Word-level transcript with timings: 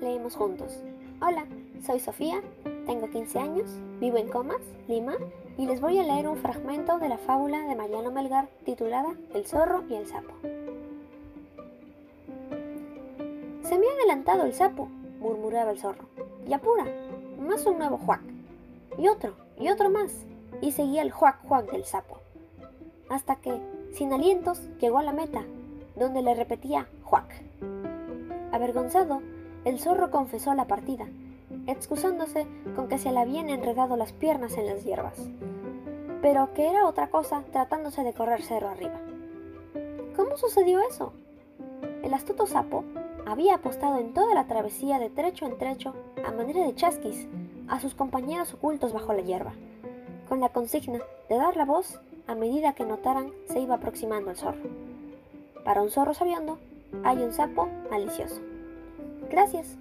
leamos 0.00 0.34
juntos. 0.34 0.82
Hola, 1.20 1.44
soy 1.84 2.00
Sofía, 2.00 2.40
tengo 2.86 3.10
15 3.10 3.38
años, 3.38 3.70
vivo 4.00 4.16
en 4.16 4.28
Comas, 4.28 4.62
Lima, 4.88 5.14
y 5.58 5.66
les 5.66 5.80
voy 5.80 5.98
a 5.98 6.04
leer 6.04 6.26
un 6.26 6.38
fragmento 6.38 6.98
de 6.98 7.10
la 7.10 7.18
fábula 7.18 7.60
de 7.66 7.76
Mariano 7.76 8.10
Melgar 8.10 8.48
titulada 8.64 9.14
El 9.34 9.44
zorro 9.46 9.84
y 9.90 9.94
el 9.94 10.06
sapo. 10.06 10.32
Se 13.62 13.78
me 13.78 13.86
ha 13.86 13.92
adelantado 13.92 14.44
el 14.44 14.54
sapo, 14.54 14.88
murmuraba 15.20 15.70
el 15.70 15.78
zorro. 15.78 16.06
Y 16.48 16.54
apura, 16.54 16.86
más 17.38 17.66
un 17.66 17.78
nuevo 17.78 17.98
juac. 17.98 18.22
Y 18.96 19.08
otro, 19.08 19.34
y 19.58 19.68
otro 19.68 19.90
más. 19.90 20.12
Y 20.62 20.72
seguía 20.72 21.02
el 21.02 21.10
juac 21.10 21.46
juac 21.46 21.70
del 21.70 21.84
sapo. 21.84 22.20
Hasta 23.10 23.36
que, 23.36 23.60
sin 23.92 24.12
alientos, 24.12 24.62
llegó 24.80 24.98
a 24.98 25.02
la 25.02 25.12
meta, 25.12 25.42
donde 25.94 26.22
le 26.22 26.34
repetía 26.34 26.88
juac. 27.02 27.42
Avergonzado, 28.56 29.20
el 29.66 29.78
zorro 29.78 30.10
confesó 30.10 30.54
la 30.54 30.66
partida, 30.66 31.06
excusándose 31.66 32.46
con 32.74 32.88
que 32.88 32.96
se 32.96 33.12
le 33.12 33.20
habían 33.20 33.50
enredado 33.50 33.96
las 33.96 34.14
piernas 34.14 34.56
en 34.56 34.66
las 34.66 34.82
hierbas, 34.82 35.28
pero 36.22 36.54
que 36.54 36.66
era 36.66 36.86
otra 36.86 37.10
cosa 37.10 37.44
tratándose 37.52 38.02
de 38.02 38.14
correr 38.14 38.40
cerro 38.40 38.70
arriba. 38.70 38.98
¿Cómo 40.16 40.38
sucedió 40.38 40.80
eso? 40.80 41.12
El 42.02 42.14
astuto 42.14 42.46
sapo 42.46 42.82
había 43.26 43.56
apostado 43.56 43.98
en 43.98 44.14
toda 44.14 44.32
la 44.32 44.46
travesía 44.46 44.98
de 44.98 45.10
trecho 45.10 45.44
en 45.44 45.58
trecho, 45.58 45.94
a 46.26 46.32
manera 46.32 46.64
de 46.64 46.74
chasquis, 46.74 47.28
a 47.68 47.78
sus 47.78 47.94
compañeros 47.94 48.54
ocultos 48.54 48.94
bajo 48.94 49.12
la 49.12 49.20
hierba, 49.20 49.52
con 50.30 50.40
la 50.40 50.48
consigna 50.48 51.00
de 51.28 51.36
dar 51.36 51.58
la 51.58 51.66
voz 51.66 52.00
a 52.26 52.34
medida 52.34 52.72
que 52.72 52.86
notaran 52.86 53.32
se 53.48 53.60
iba 53.60 53.74
aproximando 53.74 54.30
el 54.30 54.36
zorro. 54.38 54.70
Para 55.62 55.82
un 55.82 55.90
zorro 55.90 56.14
sabiendo, 56.14 56.58
hay 57.04 57.18
un 57.18 57.32
sapo 57.32 57.68
malicioso. 57.90 58.40
Gracias. 59.30 59.78